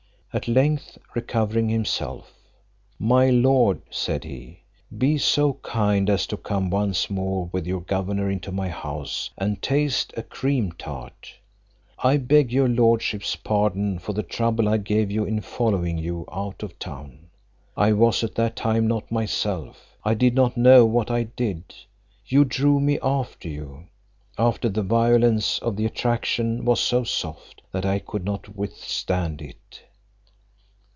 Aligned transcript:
At 0.33 0.47
length, 0.47 0.97
recovering 1.13 1.67
himself, 1.67 2.31
"My 2.97 3.29
lord," 3.29 3.81
said 3.89 4.23
he, 4.23 4.61
"be 4.97 5.17
so 5.17 5.55
kind 5.55 6.09
as 6.09 6.25
to 6.27 6.37
come 6.37 6.69
once 6.69 7.09
more 7.09 7.49
with 7.51 7.67
your 7.67 7.81
governor 7.81 8.29
into 8.29 8.49
my 8.49 8.69
house, 8.69 9.29
and 9.37 9.61
taste 9.61 10.13
a 10.15 10.23
cream 10.23 10.71
tart. 10.71 11.33
I 11.99 12.15
beg 12.15 12.49
your 12.49 12.69
lordship's 12.69 13.35
pardon, 13.35 13.99
for 13.99 14.13
the 14.13 14.23
trouble 14.23 14.69
I 14.69 14.77
gave 14.77 15.11
you 15.11 15.25
in 15.25 15.41
following 15.41 15.97
you 15.97 16.23
out 16.31 16.63
of 16.63 16.79
town; 16.79 17.27
I 17.75 17.91
was 17.91 18.23
at 18.23 18.35
that 18.35 18.55
time 18.55 18.87
not 18.87 19.11
myself, 19.11 19.97
I 20.05 20.13
did 20.13 20.33
not 20.33 20.55
know 20.55 20.85
what 20.85 21.11
I 21.11 21.23
did. 21.23 21.75
You 22.25 22.45
drew 22.45 22.79
me 22.79 22.99
after 23.03 23.49
you, 23.49 23.87
and 24.37 24.57
the 24.61 24.81
violence 24.81 25.59
of 25.59 25.75
the 25.75 25.85
attraction 25.85 26.63
was 26.63 26.79
so 26.79 27.03
soft, 27.03 27.63
that 27.73 27.85
I 27.85 27.99
could 27.99 28.23
not 28.23 28.55
withstand 28.55 29.41
it." 29.41 29.81